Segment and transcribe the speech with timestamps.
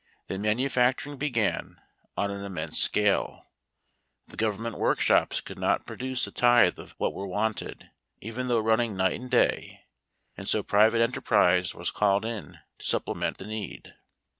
[0.25, 1.79] Then manufacturing began
[2.17, 3.45] on an immense scale.
[4.29, 8.59] The government workshops could not pro duce a tithe of what were wanted, even though
[8.61, 9.85] running night and day;
[10.35, 13.93] and so private enterprise was called in to supplement the need.